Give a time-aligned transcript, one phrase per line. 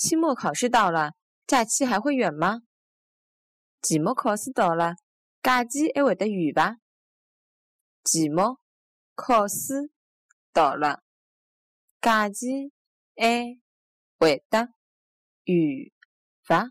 [0.00, 1.12] 期末考试到了，
[1.46, 2.62] 假期还会远吗？
[3.82, 4.94] 期末考试到了，
[5.42, 6.76] 假期还会得远吧？
[8.02, 8.58] 期末
[9.14, 9.90] 考试
[10.54, 11.02] 到了，
[12.00, 12.72] 假期
[13.14, 13.60] 还
[14.18, 14.70] 会得
[15.44, 15.92] 远
[16.48, 16.70] 吧？